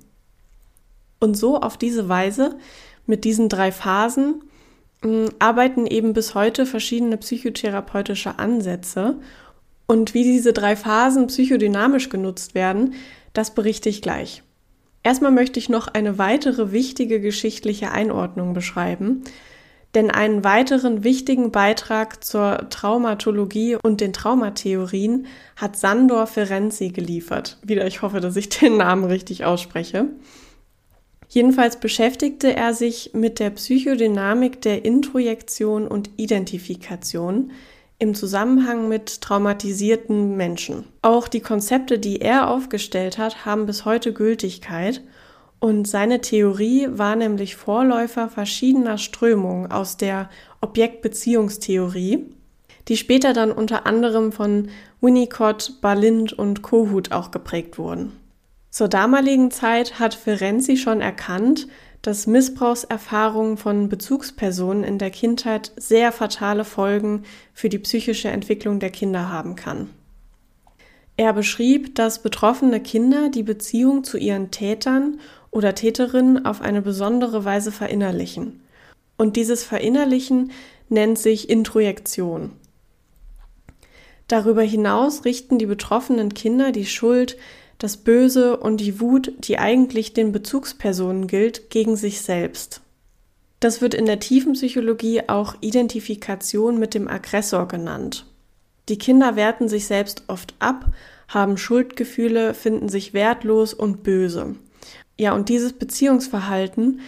Und 1.21 1.37
so 1.37 1.61
auf 1.61 1.77
diese 1.77 2.09
Weise, 2.09 2.59
mit 3.07 3.25
diesen 3.25 3.49
drei 3.49 3.71
Phasen, 3.71 4.43
mm, 5.03 5.27
arbeiten 5.39 5.87
eben 5.87 6.13
bis 6.13 6.35
heute 6.35 6.67
verschiedene 6.67 7.17
psychotherapeutische 7.17 8.39
Ansätze. 8.39 9.17
Und 9.87 10.13
wie 10.15 10.25
diese 10.25 10.53
drei 10.53 10.77
Phasen 10.77 11.29
psychodynamisch 11.29 12.09
genutzt 12.09 12.55
werden, 12.55 12.95
das 13.33 13.55
berichte 13.55 13.89
ich 13.89 14.03
gleich. 14.03 14.43
Erstmal 15.03 15.33
möchte 15.33 15.59
ich 15.59 15.69
noch 15.69 15.89
eine 15.89 16.19
weitere 16.19 16.73
wichtige 16.73 17.21
geschichtliche 17.21 17.91
Einordnung 17.93 18.55
beschreiben, 18.55 19.23
denn 19.95 20.11
einen 20.11 20.45
weiteren 20.45 21.03
wichtigen 21.03 21.51
Beitrag 21.51 22.23
zur 22.23 22.69
Traumatologie 22.71 23.77
und 23.83 24.01
den 24.01 24.13
Traumatheorien 24.13 25.27
hat 25.57 25.77
Sandor 25.77 26.27
Ferenczi 26.27 26.91
geliefert. 26.91 27.59
Wieder, 27.63 27.87
ich 27.87 28.03
hoffe, 28.03 28.21
dass 28.21 28.37
ich 28.37 28.49
den 28.49 28.77
Namen 28.77 29.05
richtig 29.05 29.45
ausspreche. 29.45 30.07
Jedenfalls 31.29 31.79
beschäftigte 31.79 32.57
er 32.57 32.75
sich 32.75 33.13
mit 33.15 33.39
der 33.39 33.51
Psychodynamik 33.51 34.61
der 34.63 34.85
Introjektion 34.85 35.87
und 35.87 36.11
Identifikation 36.17 37.53
im 38.01 38.15
Zusammenhang 38.15 38.89
mit 38.89 39.21
traumatisierten 39.21 40.37
Menschen. 40.37 40.85
Auch 41.03 41.29
die 41.29 41.41
Konzepte, 41.41 41.99
die 41.99 42.21
er 42.21 42.49
aufgestellt 42.49 43.19
hat, 43.19 43.45
haben 43.45 43.67
bis 43.67 43.85
heute 43.85 44.13
Gültigkeit 44.13 45.03
und 45.61 45.87
seine 45.87 46.23
Theorie 46.23 46.89
war 46.91 47.17
nämlich 47.17 47.55
Vorläufer 47.55 48.29
verschiedener 48.29 48.97
Strömungen 48.97 49.71
aus 49.71 49.99
der 49.99 50.31
Objektbeziehungstheorie, 50.63 52.25
die 52.89 52.97
später 52.97 53.35
dann 53.35 53.53
unter 53.53 53.87
anderem 53.87 54.33
von 54.33 54.71
Winnicott, 55.03 55.81
Balint 55.83 56.33
und 56.33 56.63
Kohut 56.63 57.13
auch 57.13 57.31
geprägt 57.31 57.79
wurden. 57.79 58.13
Zur 58.71 58.89
damaligen 58.89 59.51
Zeit 59.51 59.99
hat 59.99 60.15
Ferenczi 60.15 60.79
schon 60.79 61.03
erkannt, 61.03 61.69
dass 62.03 62.27
Missbrauchserfahrungen 62.27 63.59
von 63.59 63.91
Bezugspersonen 63.91 64.85
in 64.85 64.97
der 64.97 65.11
Kindheit 65.11 65.73
sehr 65.77 66.13
fatale 66.13 66.65
Folgen 66.65 67.25
für 67.53 67.69
die 67.69 67.79
psychische 67.79 68.29
Entwicklung 68.29 68.81
der 68.81 68.91
Kinder 68.91 69.29
haben 69.29 69.57
kann. 69.57 69.91
Er 71.19 71.35
beschrieb, 71.35 71.97
dass 71.97 72.23
betroffene 72.23 72.81
Kinder 72.81 73.29
die 73.29 73.43
Beziehung 73.43 74.05
zu 74.05 74.17
ihren 74.17 74.51
Tätern 74.51 75.21
oder 75.51 75.75
Täterin 75.75 76.45
auf 76.45 76.61
eine 76.61 76.83
besondere 76.83 77.45
Weise 77.45 77.73
verinnerlichen. 77.73 78.61
Und 79.17 79.37
dieses 79.37 79.65
Verinnerlichen 79.65 80.53
nennt 80.89 81.19
sich 81.19 81.51
Introjektion. 81.51 82.53
Darüber 84.29 84.63
hinaus 84.63 85.25
richten 85.25 85.59
die 85.59 85.67
betroffenen 85.67 86.35
Kinder 86.35 86.71
die 86.71 86.87
Schuld, 86.87 87.37
das 87.79 87.97
Böse 87.97 88.57
und 88.59 88.77
die 88.81 89.01
Wut, 89.01 89.33
die 89.39 89.59
eigentlich 89.59 90.13
den 90.13 90.33
Bezugspersonen 90.33 91.27
gilt, 91.27 91.71
gegen 91.71 91.97
sich 91.97 92.21
selbst. 92.21 92.83
Das 93.59 93.81
wird 93.81 93.95
in 93.95 94.07
der 94.07 94.21
tiefen 94.21 94.53
Psychologie 94.53 95.23
auch 95.29 95.57
Identifikation 95.61 96.79
mit 96.79 96.95
dem 96.95 97.09
Aggressor 97.09 97.69
genannt. 97.69 98.27
Die 98.89 98.99
Kinder 98.99 99.37
werten 99.37 99.69
sich 99.69 99.87
selbst 99.87 100.25
oft 100.29 100.55
ab, 100.59 100.87
haben 101.29 101.57
Schuldgefühle, 101.57 102.55
finden 102.55 102.89
sich 102.89 103.13
wertlos 103.15 103.75
und 103.75 104.03
böse. 104.03 104.57
Ja, 105.21 105.35
und 105.35 105.51
dieses 105.51 105.75
Beziehungsverhalten 105.75 107.01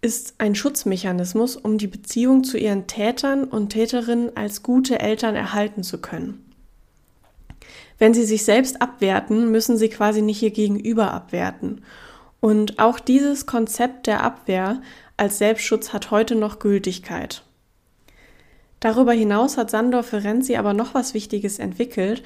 ist 0.00 0.36
ein 0.38 0.54
Schutzmechanismus, 0.54 1.56
um 1.56 1.78
die 1.78 1.88
Beziehung 1.88 2.44
zu 2.44 2.58
ihren 2.58 2.86
Tätern 2.86 3.42
und 3.42 3.70
Täterinnen 3.70 4.36
als 4.36 4.62
gute 4.62 5.00
Eltern 5.00 5.34
erhalten 5.34 5.82
zu 5.82 6.00
können. 6.00 6.48
Wenn 7.98 8.14
sie 8.14 8.22
sich 8.22 8.44
selbst 8.44 8.80
abwerten, 8.80 9.50
müssen 9.50 9.76
sie 9.76 9.88
quasi 9.88 10.22
nicht 10.22 10.40
ihr 10.42 10.52
Gegenüber 10.52 11.12
abwerten. 11.12 11.82
Und 12.38 12.78
auch 12.78 13.00
dieses 13.00 13.46
Konzept 13.46 14.06
der 14.06 14.22
Abwehr 14.22 14.80
als 15.16 15.38
Selbstschutz 15.38 15.92
hat 15.92 16.12
heute 16.12 16.36
noch 16.36 16.60
Gültigkeit. 16.60 17.42
Darüber 18.78 19.12
hinaus 19.12 19.56
hat 19.56 19.72
Sandor 19.72 20.04
Ferenczi 20.04 20.54
aber 20.54 20.72
noch 20.72 20.94
was 20.94 21.14
Wichtiges 21.14 21.58
entwickelt. 21.58 22.22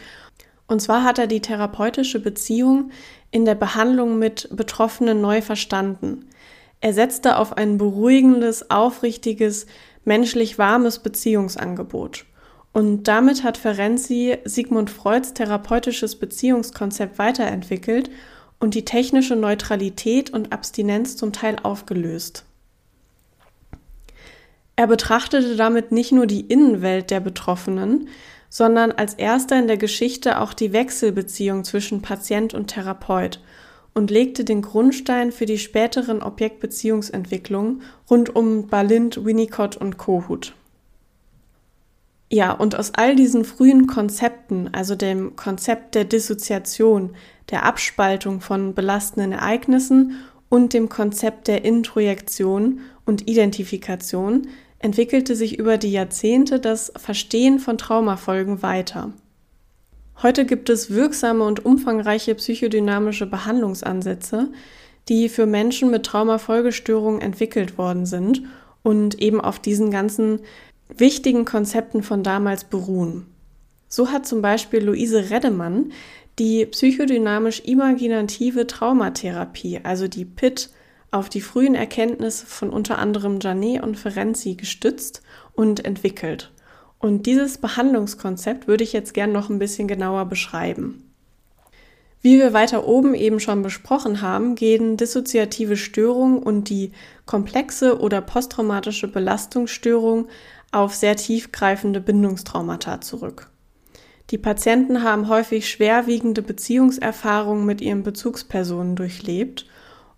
Und 0.70 0.78
zwar 0.78 1.02
hat 1.02 1.18
er 1.18 1.26
die 1.26 1.40
therapeutische 1.40 2.20
Beziehung 2.20 2.92
in 3.32 3.44
der 3.44 3.56
Behandlung 3.56 4.20
mit 4.20 4.48
Betroffenen 4.52 5.20
neu 5.20 5.42
verstanden. 5.42 6.26
Er 6.80 6.94
setzte 6.94 7.38
auf 7.38 7.56
ein 7.56 7.76
beruhigendes, 7.76 8.70
aufrichtiges, 8.70 9.66
menschlich 10.04 10.58
warmes 10.58 11.00
Beziehungsangebot. 11.00 12.24
Und 12.72 13.08
damit 13.08 13.42
hat 13.42 13.56
Ferenczi 13.56 14.38
Sigmund 14.44 14.90
Freuds 14.90 15.34
therapeutisches 15.34 16.14
Beziehungskonzept 16.14 17.18
weiterentwickelt 17.18 18.08
und 18.60 18.76
die 18.76 18.84
technische 18.84 19.34
Neutralität 19.34 20.30
und 20.30 20.52
Abstinenz 20.52 21.16
zum 21.16 21.32
Teil 21.32 21.56
aufgelöst. 21.64 22.44
Er 24.76 24.86
betrachtete 24.86 25.56
damit 25.56 25.90
nicht 25.90 26.12
nur 26.12 26.28
die 26.28 26.42
Innenwelt 26.42 27.10
der 27.10 27.18
Betroffenen, 27.18 28.08
sondern 28.50 28.92
als 28.92 29.14
erster 29.14 29.58
in 29.58 29.68
der 29.68 29.78
Geschichte 29.78 30.40
auch 30.40 30.52
die 30.52 30.74
Wechselbeziehung 30.74 31.64
zwischen 31.64 32.02
Patient 32.02 32.52
und 32.52 32.66
Therapeut 32.66 33.40
und 33.94 34.10
legte 34.10 34.44
den 34.44 34.60
Grundstein 34.60 35.32
für 35.32 35.46
die 35.46 35.58
späteren 35.58 36.22
Objektbeziehungsentwicklungen 36.22 37.82
rund 38.10 38.34
um 38.34 38.66
Balint, 38.66 39.24
Winnicott 39.24 39.76
und 39.76 39.96
Kohut. 39.96 40.54
Ja, 42.32 42.52
und 42.52 42.76
aus 42.76 42.92
all 42.94 43.16
diesen 43.16 43.44
frühen 43.44 43.88
Konzepten, 43.88 44.68
also 44.72 44.94
dem 44.94 45.34
Konzept 45.34 45.96
der 45.96 46.04
Dissoziation, 46.04 47.16
der 47.50 47.64
Abspaltung 47.64 48.40
von 48.40 48.74
belastenden 48.74 49.32
Ereignissen 49.32 50.16
und 50.48 50.72
dem 50.72 50.88
Konzept 50.88 51.48
der 51.48 51.64
Introjektion 51.64 52.80
und 53.04 53.28
Identifikation, 53.28 54.46
entwickelte 54.80 55.36
sich 55.36 55.58
über 55.58 55.78
die 55.78 55.92
Jahrzehnte 55.92 56.58
das 56.58 56.92
Verstehen 56.96 57.60
von 57.60 57.78
Traumafolgen 57.78 58.62
weiter. 58.62 59.12
Heute 60.22 60.44
gibt 60.44 60.68
es 60.68 60.90
wirksame 60.90 61.44
und 61.44 61.64
umfangreiche 61.64 62.34
psychodynamische 62.34 63.26
Behandlungsansätze, 63.26 64.48
die 65.08 65.28
für 65.28 65.46
Menschen 65.46 65.90
mit 65.90 66.04
Traumafolgestörungen 66.04 67.20
entwickelt 67.20 67.78
worden 67.78 68.04
sind 68.04 68.42
und 68.82 69.20
eben 69.20 69.40
auf 69.40 69.58
diesen 69.58 69.90
ganzen 69.90 70.40
wichtigen 70.88 71.44
Konzepten 71.44 72.02
von 72.02 72.22
damals 72.22 72.64
beruhen. 72.64 73.26
So 73.88 74.10
hat 74.10 74.26
zum 74.26 74.42
Beispiel 74.42 74.84
Luise 74.84 75.30
Reddemann 75.30 75.92
die 76.38 76.64
psychodynamisch 76.66 77.60
imaginative 77.64 78.66
Traumatherapie, 78.66 79.80
also 79.82 80.08
die 80.08 80.24
PIT, 80.24 80.70
auf 81.10 81.28
die 81.28 81.40
frühen 81.40 81.74
Erkenntnisse 81.74 82.46
von 82.46 82.70
unter 82.70 82.98
anderem 82.98 83.38
Janet 83.40 83.82
und 83.82 83.98
Ferenczi 83.98 84.54
gestützt 84.54 85.22
und 85.52 85.84
entwickelt. 85.84 86.52
Und 86.98 87.26
dieses 87.26 87.58
Behandlungskonzept 87.58 88.68
würde 88.68 88.84
ich 88.84 88.92
jetzt 88.92 89.14
gern 89.14 89.32
noch 89.32 89.48
ein 89.48 89.58
bisschen 89.58 89.88
genauer 89.88 90.26
beschreiben. 90.26 91.10
Wie 92.22 92.38
wir 92.38 92.52
weiter 92.52 92.86
oben 92.86 93.14
eben 93.14 93.40
schon 93.40 93.62
besprochen 93.62 94.20
haben, 94.20 94.54
gehen 94.54 94.98
dissoziative 94.98 95.78
Störungen 95.78 96.42
und 96.42 96.68
die 96.68 96.92
komplexe 97.24 97.98
oder 97.98 98.20
posttraumatische 98.20 99.08
Belastungsstörung 99.08 100.28
auf 100.70 100.94
sehr 100.94 101.16
tiefgreifende 101.16 102.00
Bindungstraumata 102.00 103.00
zurück. 103.00 103.50
Die 104.30 104.38
Patienten 104.38 105.02
haben 105.02 105.28
häufig 105.28 105.68
schwerwiegende 105.68 106.42
Beziehungserfahrungen 106.42 107.64
mit 107.64 107.80
ihren 107.80 108.02
Bezugspersonen 108.02 108.94
durchlebt 108.94 109.66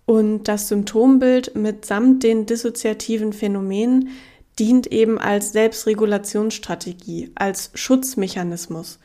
und 0.07 0.45
das 0.45 0.69
Symptombild 0.69 1.55
mitsamt 1.55 2.23
den 2.23 2.47
dissoziativen 2.47 3.33
Phänomenen 3.33 4.11
dient 4.59 4.87
eben 4.89 5.19
als 5.19 5.53
Selbstregulationsstrategie, 5.53 7.31
als 7.35 7.71
Schutzmechanismus. 7.75 8.99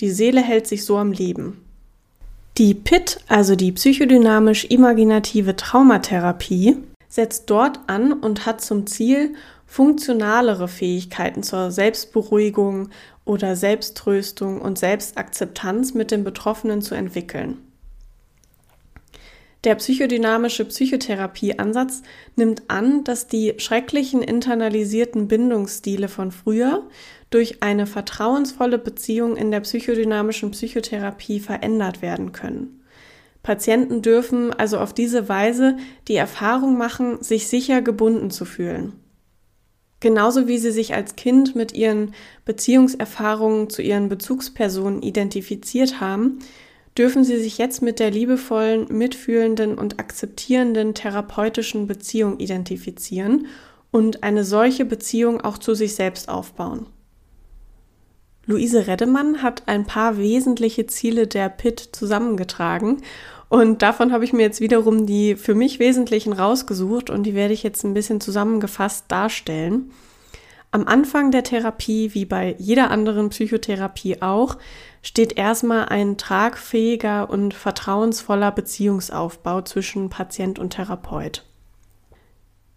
Die 0.00 0.10
Seele 0.10 0.40
hält 0.40 0.66
sich 0.66 0.84
so 0.84 0.98
am 0.98 1.12
Leben. 1.12 1.64
Die 2.58 2.74
PIT, 2.74 3.18
also 3.26 3.56
die 3.56 3.72
psychodynamisch 3.72 4.66
imaginative 4.66 5.56
Traumatherapie, 5.56 6.76
setzt 7.08 7.50
dort 7.50 7.80
an 7.88 8.12
und 8.12 8.46
hat 8.46 8.60
zum 8.60 8.86
Ziel, 8.86 9.34
funktionalere 9.66 10.68
Fähigkeiten 10.68 11.42
zur 11.42 11.72
Selbstberuhigung 11.72 12.90
oder 13.24 13.56
Selbsttröstung 13.56 14.60
und 14.60 14.78
Selbstakzeptanz 14.78 15.94
mit 15.94 16.12
den 16.12 16.22
Betroffenen 16.22 16.80
zu 16.80 16.94
entwickeln. 16.94 17.58
Der 19.64 19.76
psychodynamische 19.76 20.66
Psychotherapieansatz 20.66 22.02
nimmt 22.36 22.64
an, 22.68 23.02
dass 23.02 23.28
die 23.28 23.54
schrecklichen 23.56 24.20
internalisierten 24.20 25.26
Bindungsstile 25.26 26.08
von 26.08 26.32
früher 26.32 26.86
durch 27.30 27.62
eine 27.62 27.86
vertrauensvolle 27.86 28.78
Beziehung 28.78 29.36
in 29.36 29.50
der 29.50 29.60
psychodynamischen 29.60 30.50
Psychotherapie 30.50 31.40
verändert 31.40 32.02
werden 32.02 32.32
können. 32.32 32.82
Patienten 33.42 34.02
dürfen 34.02 34.52
also 34.52 34.78
auf 34.78 34.92
diese 34.92 35.28
Weise 35.30 35.76
die 36.08 36.16
Erfahrung 36.16 36.76
machen, 36.76 37.22
sich 37.22 37.48
sicher 37.48 37.80
gebunden 37.80 38.30
zu 38.30 38.44
fühlen. 38.44 38.92
Genauso 40.00 40.46
wie 40.46 40.58
sie 40.58 40.72
sich 40.72 40.94
als 40.94 41.16
Kind 41.16 41.56
mit 41.56 41.72
ihren 41.72 42.14
Beziehungserfahrungen 42.44 43.70
zu 43.70 43.80
ihren 43.80 44.10
Bezugspersonen 44.10 45.02
identifiziert 45.02 46.00
haben, 46.00 46.40
dürfen 46.96 47.24
sie 47.24 47.38
sich 47.38 47.58
jetzt 47.58 47.82
mit 47.82 47.98
der 47.98 48.10
liebevollen, 48.10 48.86
mitfühlenden 48.88 49.76
und 49.76 49.98
akzeptierenden 49.98 50.94
therapeutischen 50.94 51.86
Beziehung 51.86 52.38
identifizieren 52.38 53.46
und 53.90 54.22
eine 54.22 54.44
solche 54.44 54.84
Beziehung 54.84 55.40
auch 55.40 55.58
zu 55.58 55.74
sich 55.74 55.94
selbst 55.94 56.28
aufbauen. 56.28 56.86
Luise 58.46 58.86
Reddemann 58.86 59.42
hat 59.42 59.62
ein 59.66 59.86
paar 59.86 60.18
wesentliche 60.18 60.86
Ziele 60.86 61.26
der 61.26 61.48
PIT 61.48 61.90
zusammengetragen 61.92 62.98
und 63.48 63.82
davon 63.82 64.12
habe 64.12 64.24
ich 64.24 64.32
mir 64.32 64.42
jetzt 64.42 64.60
wiederum 64.60 65.06
die 65.06 65.36
für 65.36 65.54
mich 65.54 65.78
wesentlichen 65.78 66.32
rausgesucht 66.32 67.08
und 67.08 67.22
die 67.22 67.34
werde 67.34 67.54
ich 67.54 67.62
jetzt 67.62 67.84
ein 67.84 67.94
bisschen 67.94 68.20
zusammengefasst 68.20 69.06
darstellen. 69.08 69.90
Am 70.70 70.86
Anfang 70.88 71.30
der 71.30 71.44
Therapie, 71.44 72.14
wie 72.14 72.24
bei 72.24 72.56
jeder 72.58 72.90
anderen 72.90 73.30
Psychotherapie 73.30 74.20
auch, 74.22 74.56
steht 75.04 75.36
erstmal 75.36 75.84
ein 75.84 76.16
tragfähiger 76.16 77.28
und 77.28 77.52
vertrauensvoller 77.54 78.50
Beziehungsaufbau 78.50 79.60
zwischen 79.60 80.08
Patient 80.08 80.58
und 80.58 80.70
Therapeut. 80.70 81.44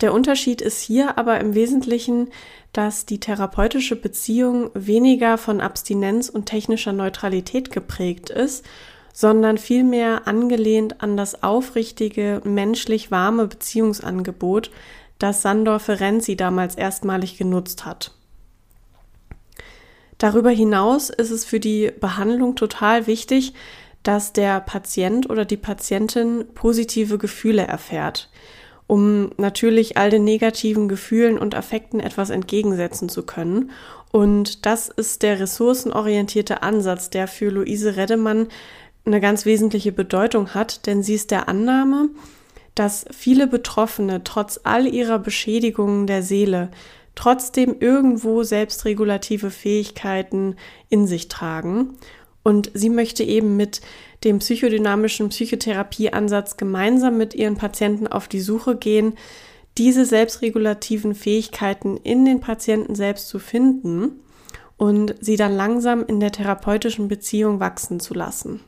Der 0.02 0.14
Unterschied 0.14 0.62
ist 0.62 0.82
hier 0.82 1.18
aber 1.18 1.40
im 1.40 1.56
Wesentlichen, 1.56 2.30
dass 2.74 3.06
die 3.08 3.20
therapeutische 3.20 3.96
Beziehung 3.96 4.70
weniger 4.76 5.38
von 5.40 5.62
Abstinenz 5.62 6.30
und 6.30 6.46
technischer 6.46 6.94
Neutralität 6.94 7.72
geprägt 7.72 8.30
ist, 8.30 8.66
sondern 9.14 9.58
vielmehr 9.58 10.28
angelehnt 10.28 11.02
an 11.02 11.18
das 11.18 11.42
aufrichtige, 11.42 12.42
menschlich 12.44 13.10
warme 13.10 13.48
Beziehungsangebot, 13.48 14.70
das 15.18 15.42
Sandor 15.42 15.80
Ferenzi 15.80 16.36
damals 16.36 16.76
erstmalig 16.76 17.38
genutzt 17.38 17.86
hat. 17.86 18.17
Darüber 20.18 20.50
hinaus 20.50 21.10
ist 21.10 21.32
es 21.32 21.46
für 21.46 21.60
die 21.60 21.92
Behandlung 22.00 22.56
total 22.56 23.08
wichtig, 23.08 23.54
dass 24.04 24.34
der 24.34 24.60
Patient 24.62 25.30
oder 25.30 25.46
die 25.46 25.58
Patientin 25.58 26.46
positive 26.54 27.18
Gefühle 27.18 27.64
erfährt 27.64 28.30
um 28.88 29.32
natürlich 29.36 29.98
all 29.98 30.10
den 30.10 30.24
negativen 30.24 30.88
Gefühlen 30.88 31.38
und 31.38 31.56
Affekten 31.56 32.00
etwas 32.00 32.30
entgegensetzen 32.30 33.10
zu 33.10 33.24
können. 33.24 33.72
Und 34.12 34.66
das 34.66 34.88
ist 34.88 35.24
der 35.24 35.42
ressourcenorientierte 35.42 36.64
Ansatz, 36.64 37.10
der 37.10 37.28
für 37.28 37.50
Luise 37.50 37.98
Reddemann 37.98 38.48
eine 39.06 39.20
ganz 39.20 39.46
wesentliche 39.46 39.92
Bedeutung 39.92 40.54
hat, 40.54 40.88
denn 40.88 41.04
sie 41.04 41.16
ist 41.16 41.32
der 41.32 41.50
Annahme, 41.50 42.10
dass 42.76 43.06
viele 43.12 43.48
Betroffene 43.48 44.24
trotz 44.24 44.62
all 44.64 44.88
ihrer 44.88 45.20
Beschädigungen 45.20 46.08
der 46.08 46.24
Seele 46.24 46.70
trotzdem 47.18 47.76
irgendwo 47.80 48.44
selbstregulative 48.44 49.50
Fähigkeiten 49.50 50.56
in 50.88 51.08
sich 51.08 51.28
tragen. 51.28 51.98
Und 52.44 52.72
sie 52.74 52.90
möchte 52.90 53.24
eben 53.24 53.58
mit 53.58 53.82
dem 54.24 54.40
psychodynamischen 54.40 55.30
Psychotherapieansatz 55.30 56.58
gemeinsam 56.58 57.18
mit 57.18 57.34
ihren 57.34 57.58
Patienten 57.58 58.08
auf 58.08 58.28
die 58.28 58.40
Suche 58.40 58.78
gehen, 58.78 59.16
diese 59.78 60.06
selbstregulativen 60.06 61.16
Fähigkeiten 61.16 61.98
in 61.98 62.24
den 62.24 62.40
Patienten 62.40 62.96
selbst 62.96 63.28
zu 63.28 63.40
finden 63.40 64.22
und 64.78 65.16
sie 65.20 65.36
dann 65.36 65.56
langsam 65.56 66.06
in 66.06 66.20
der 66.20 66.32
therapeutischen 66.32 67.08
Beziehung 67.08 67.60
wachsen 67.60 68.00
zu 68.00 68.14
lassen. 68.14 68.62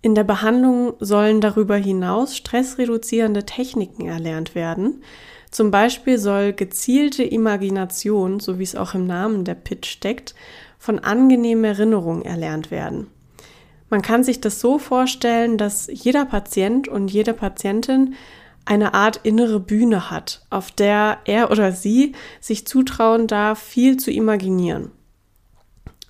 In 0.00 0.14
der 0.14 0.24
Behandlung 0.24 0.94
sollen 1.00 1.40
darüber 1.40 1.76
hinaus 1.76 2.36
stressreduzierende 2.36 3.44
Techniken 3.44 4.06
erlernt 4.06 4.54
werden. 4.54 5.02
Zum 5.50 5.70
Beispiel 5.70 6.18
soll 6.18 6.52
gezielte 6.52 7.22
Imagination, 7.24 8.40
so 8.40 8.58
wie 8.58 8.64
es 8.64 8.76
auch 8.76 8.94
im 8.94 9.06
Namen 9.06 9.44
der 9.44 9.54
Pitch 9.54 9.88
steckt, 9.88 10.34
von 10.78 10.98
angenehmen 10.98 11.64
Erinnerungen 11.64 12.22
erlernt 12.22 12.70
werden. 12.70 13.08
Man 13.90 14.02
kann 14.02 14.22
sich 14.22 14.40
das 14.40 14.60
so 14.60 14.78
vorstellen, 14.78 15.56
dass 15.56 15.88
jeder 15.90 16.26
Patient 16.26 16.88
und 16.88 17.08
jede 17.10 17.32
Patientin 17.32 18.14
eine 18.66 18.92
Art 18.92 19.20
innere 19.22 19.60
Bühne 19.60 20.10
hat, 20.10 20.42
auf 20.50 20.70
der 20.70 21.18
er 21.24 21.50
oder 21.50 21.72
sie 21.72 22.12
sich 22.38 22.66
zutrauen 22.66 23.26
darf, 23.26 23.58
viel 23.58 23.96
zu 23.96 24.10
imaginieren. 24.10 24.90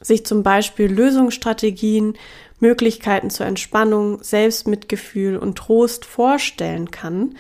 Sich 0.01 0.27
zum 0.27 0.43
Beispiel 0.43 0.87
Lösungsstrategien, 0.87 2.15
Möglichkeiten 2.59 3.31
zur 3.31 3.47
Entspannung, 3.47 4.23
Selbstmitgefühl 4.23 5.37
und 5.37 5.57
Trost 5.57 6.05
vorstellen 6.05 6.91
kann. 6.91 7.37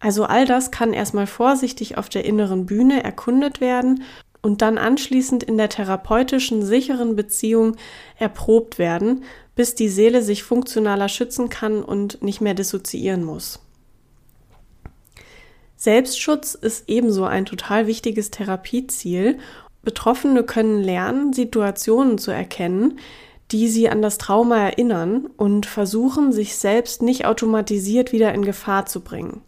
Also 0.00 0.24
all 0.24 0.46
das 0.46 0.70
kann 0.70 0.94
erstmal 0.94 1.26
vorsichtig 1.26 1.98
auf 1.98 2.08
der 2.08 2.24
inneren 2.24 2.66
Bühne 2.66 3.04
erkundet 3.04 3.60
werden 3.60 4.02
und 4.42 4.62
dann 4.62 4.78
anschließend 4.78 5.42
in 5.42 5.58
der 5.58 5.68
therapeutischen 5.68 6.64
sicheren 6.64 7.14
Beziehung 7.14 7.76
erprobt 8.18 8.78
werden, 8.78 9.24
bis 9.54 9.74
die 9.74 9.90
Seele 9.90 10.22
sich 10.22 10.42
funktionaler 10.42 11.10
schützen 11.10 11.50
kann 11.50 11.82
und 11.82 12.22
nicht 12.22 12.40
mehr 12.40 12.54
dissoziieren 12.54 13.22
muss. 13.22 13.60
Selbstschutz 15.76 16.54
ist 16.54 16.88
ebenso 16.88 17.24
ein 17.24 17.44
total 17.44 17.86
wichtiges 17.86 18.30
Therapieziel. 18.30 19.38
Betroffene 19.82 20.44
können 20.44 20.82
lernen, 20.82 21.32
Situationen 21.34 22.16
zu 22.16 22.30
erkennen, 22.30 22.98
die 23.50 23.68
sie 23.68 23.88
an 23.88 24.00
das 24.00 24.18
Trauma 24.18 24.58
erinnern 24.58 25.26
und 25.36 25.66
versuchen, 25.66 26.32
sich 26.32 26.56
selbst 26.56 27.02
nicht 27.02 27.24
automatisiert 27.24 28.12
wieder 28.12 28.32
in 28.32 28.44
Gefahr 28.44 28.86
zu 28.86 29.00
bringen. 29.00 29.42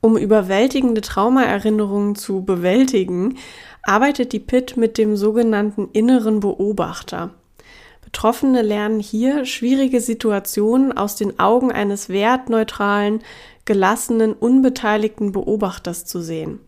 Um 0.00 0.16
überwältigende 0.16 1.00
Traumaerinnerungen 1.00 2.14
zu 2.14 2.42
bewältigen, 2.44 3.36
arbeitet 3.82 4.32
die 4.32 4.38
PIT 4.38 4.76
mit 4.76 4.98
dem 4.98 5.16
sogenannten 5.16 5.88
inneren 5.92 6.40
Beobachter. 6.40 7.30
Betroffene 8.04 8.62
lernen 8.62 9.00
hier 9.00 9.44
schwierige 9.44 10.00
Situationen 10.00 10.96
aus 10.96 11.16
den 11.16 11.38
Augen 11.38 11.72
eines 11.72 12.08
wertneutralen, 12.08 13.20
gelassenen, 13.64 14.32
unbeteiligten 14.32 15.32
Beobachters 15.32 16.06
zu 16.06 16.20
sehen. 16.20 16.60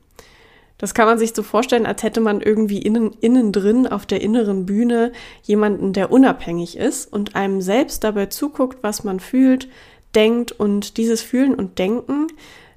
Das 0.76 0.94
kann 0.94 1.06
man 1.06 1.18
sich 1.18 1.32
so 1.34 1.42
vorstellen, 1.42 1.86
als 1.86 2.02
hätte 2.02 2.20
man 2.20 2.40
irgendwie 2.40 2.78
innen, 2.78 3.12
innen 3.20 3.52
drin 3.52 3.86
auf 3.86 4.06
der 4.06 4.22
inneren 4.22 4.66
Bühne 4.66 5.12
jemanden, 5.42 5.92
der 5.92 6.10
unabhängig 6.10 6.76
ist 6.76 7.12
und 7.12 7.36
einem 7.36 7.60
selbst 7.60 8.02
dabei 8.02 8.26
zuguckt, 8.26 8.78
was 8.82 9.04
man 9.04 9.20
fühlt, 9.20 9.68
denkt 10.14 10.52
und 10.52 10.96
dieses 10.96 11.22
Fühlen 11.22 11.54
und 11.54 11.78
Denken 11.78 12.28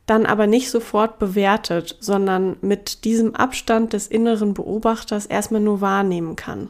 dann 0.06 0.26
aber 0.26 0.48
nicht 0.48 0.70
sofort 0.70 1.20
bewertet, 1.20 1.98
sondern 2.00 2.58
mit 2.62 3.06
diesem 3.06 3.36
Abstand 3.36 3.94
des 3.94 4.08
inneren 4.08 4.54
Beobachters 4.54 5.26
erstmal 5.26 5.62
nur 5.62 5.82
wahrnehmen 5.82 6.36
kann. 6.36 6.70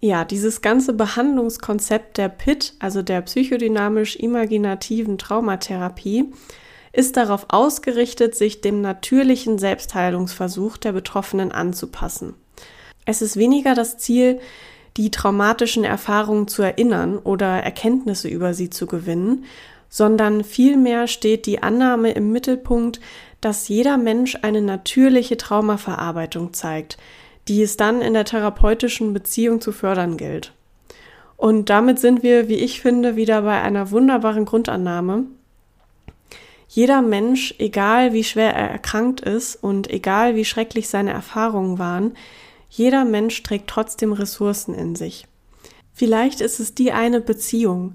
Ja, 0.00 0.24
dieses 0.24 0.60
ganze 0.62 0.92
Behandlungskonzept 0.92 2.18
der 2.18 2.28
PIT, 2.28 2.74
also 2.78 3.02
der 3.02 3.20
psychodynamisch-imaginativen 3.22 5.18
Traumatherapie, 5.18 6.32
ist 6.92 7.16
darauf 7.16 7.46
ausgerichtet, 7.48 8.36
sich 8.36 8.60
dem 8.60 8.80
natürlichen 8.80 9.58
Selbstheilungsversuch 9.58 10.76
der 10.76 10.92
Betroffenen 10.92 11.50
anzupassen. 11.50 12.34
Es 13.06 13.22
ist 13.22 13.36
weniger 13.36 13.74
das 13.74 13.98
Ziel, 13.98 14.38
die 14.96 15.10
traumatischen 15.10 15.84
Erfahrungen 15.84 16.46
zu 16.46 16.62
erinnern 16.62 17.18
oder 17.18 17.62
Erkenntnisse 17.62 18.28
über 18.28 18.54
sie 18.54 18.70
zu 18.70 18.86
gewinnen, 18.86 19.44
sondern 19.88 20.44
vielmehr 20.44 21.06
steht 21.06 21.46
die 21.46 21.62
Annahme 21.62 22.12
im 22.12 22.32
Mittelpunkt, 22.32 23.00
dass 23.40 23.68
jeder 23.68 23.96
Mensch 23.96 24.36
eine 24.42 24.62
natürliche 24.62 25.36
Traumaverarbeitung 25.36 26.52
zeigt, 26.52 26.98
die 27.46 27.62
es 27.62 27.76
dann 27.76 28.02
in 28.02 28.14
der 28.14 28.24
therapeutischen 28.24 29.12
Beziehung 29.12 29.60
zu 29.60 29.72
fördern 29.72 30.16
gilt. 30.16 30.52
Und 31.36 31.70
damit 31.70 32.00
sind 32.00 32.22
wir, 32.22 32.48
wie 32.48 32.56
ich 32.56 32.80
finde, 32.80 33.16
wieder 33.16 33.42
bei 33.42 33.62
einer 33.62 33.90
wunderbaren 33.92 34.44
Grundannahme. 34.44 35.24
Jeder 36.66 37.00
Mensch, 37.00 37.54
egal 37.58 38.12
wie 38.12 38.24
schwer 38.24 38.52
er 38.54 38.68
erkrankt 38.68 39.20
ist 39.20 39.56
und 39.56 39.88
egal 39.88 40.34
wie 40.34 40.44
schrecklich 40.44 40.88
seine 40.88 41.12
Erfahrungen 41.12 41.78
waren, 41.78 42.14
jeder 42.68 43.04
Mensch 43.04 43.42
trägt 43.42 43.70
trotzdem 43.70 44.12
Ressourcen 44.12 44.74
in 44.74 44.94
sich. 44.94 45.26
Vielleicht 45.94 46.40
ist 46.40 46.60
es 46.60 46.74
die 46.74 46.92
eine 46.92 47.20
Beziehung 47.20 47.94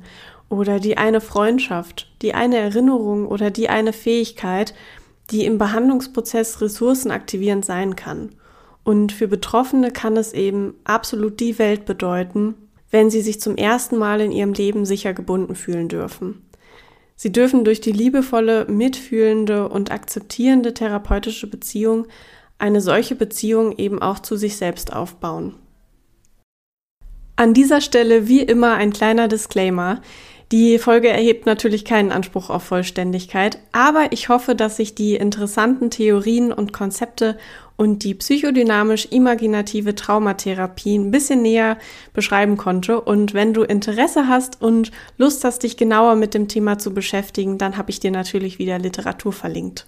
oder 0.54 0.80
die 0.80 0.98
eine 0.98 1.20
Freundschaft, 1.20 2.12
die 2.22 2.34
eine 2.34 2.58
Erinnerung 2.58 3.26
oder 3.26 3.50
die 3.50 3.70
eine 3.70 3.92
Fähigkeit, 3.92 4.76
die 5.32 5.46
im 5.46 5.58
Behandlungsprozess 5.58 6.62
ressourcenaktivierend 6.62 7.66
sein 7.66 7.96
kann. 7.96 8.30
Und 8.84 9.12
für 9.12 9.28
Betroffene 9.28 9.92
kann 9.92 10.16
es 10.16 10.32
eben 10.32 10.76
absolut 10.84 11.40
die 11.40 11.58
Welt 11.58 11.86
bedeuten, 11.86 12.56
wenn 12.92 13.10
sie 13.10 13.22
sich 13.22 13.42
zum 13.42 13.56
ersten 13.56 13.98
Mal 13.98 14.22
in 14.22 14.32
ihrem 14.32 14.54
Leben 14.54 14.86
sicher 14.86 15.14
gebunden 15.14 15.56
fühlen 15.56 15.90
dürfen. 15.90 16.46
Sie 17.16 17.32
dürfen 17.32 17.64
durch 17.66 17.82
die 17.82 17.92
liebevolle, 17.92 18.66
mitfühlende 18.66 19.70
und 19.70 19.92
akzeptierende 19.92 20.74
therapeutische 20.74 21.48
Beziehung 21.48 22.06
eine 22.60 22.82
solche 22.82 23.16
Beziehung 23.16 23.78
eben 23.78 24.02
auch 24.02 24.20
zu 24.20 24.36
sich 24.36 24.58
selbst 24.58 24.94
aufbauen. 24.94 25.56
An 27.36 27.54
dieser 27.54 27.82
Stelle 27.82 28.28
wie 28.28 28.42
immer 28.42 28.76
ein 28.76 28.94
kleiner 28.94 29.28
Disclaimer. 29.28 30.02
Die 30.54 30.78
Folge 30.78 31.10
erhebt 31.10 31.48
natürlich 31.48 31.84
keinen 31.84 32.12
Anspruch 32.12 32.52
auf 32.52 32.62
Vollständigkeit, 32.62 33.58
aber 33.72 34.12
ich 34.12 34.30
hoffe, 34.30 34.54
dass 34.54 34.78
ich 34.78 34.94
die 34.94 35.16
interessanten 35.16 35.90
Theorien 35.90 36.54
und 36.54 36.72
Konzepte 36.72 37.40
und 37.76 38.04
die 38.04 38.14
psychodynamisch-imaginative 38.14 39.96
Traumatherapie 39.96 40.96
ein 40.96 41.10
bisschen 41.10 41.42
näher 41.42 41.80
beschreiben 42.14 42.56
konnte. 42.56 43.02
Und 43.02 43.34
wenn 43.34 43.56
du 43.56 43.64
Interesse 43.64 44.28
hast 44.28 44.62
und 44.62 44.92
Lust 45.18 45.44
hast, 45.44 45.64
dich 45.64 45.76
genauer 45.76 46.14
mit 46.14 46.36
dem 46.36 46.48
Thema 46.48 46.78
zu 46.78 46.94
beschäftigen, 46.94 47.58
dann 47.58 47.76
habe 47.76 47.90
ich 47.90 48.00
dir 48.00 48.12
natürlich 48.12 48.60
wieder 48.60 48.78
Literatur 48.78 49.34
verlinkt. 49.34 49.88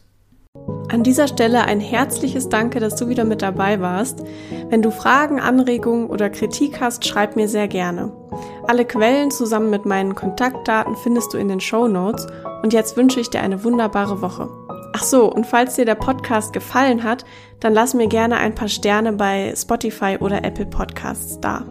An 0.90 1.04
dieser 1.04 1.28
Stelle 1.28 1.64
ein 1.66 1.80
herzliches 1.80 2.50
Danke, 2.50 2.80
dass 2.80 2.96
du 2.96 3.08
wieder 3.08 3.26
mit 3.26 3.42
dabei 3.42 3.82
warst. 3.82 4.24
Wenn 4.70 4.82
du 4.82 4.92
Fragen, 4.92 5.40
Anregungen 5.40 6.08
oder 6.08 6.30
Kritik 6.30 6.80
hast, 6.80 7.06
schreib 7.06 7.36
mir 7.36 7.48
sehr 7.48 7.68
gerne. 7.68 8.12
Alle 8.68 8.86
Quellen 8.86 9.32
zusammen 9.32 9.70
mit 9.70 9.86
meinen 9.86 10.16
Kontaktdaten 10.16 10.96
findest 10.96 11.34
du 11.34 11.38
in 11.38 11.50
den 11.50 11.60
Show 11.60 11.88
Notes 11.88 12.28
und 12.64 12.74
jetzt 12.74 12.98
wünsche 12.98 13.20
ich 13.20 13.30
dir 13.30 13.42
eine 13.42 13.64
wunderbare 13.64 14.22
Woche. 14.22 14.50
Ach 14.94 15.04
so, 15.04 15.32
und 15.32 15.46
falls 15.46 15.76
dir 15.76 15.86
der 15.86 15.96
Podcast 15.96 16.54
gefallen 16.54 17.04
hat, 17.04 17.26
dann 17.60 17.74
lass 17.74 17.94
mir 17.94 18.08
gerne 18.08 18.38
ein 18.38 18.56
paar 18.56 18.70
Sterne 18.70 19.14
bei 19.14 19.54
Spotify 19.56 20.18
oder 20.20 20.44
Apple 20.44 20.68
Podcasts 20.68 21.40
da. 21.42 21.66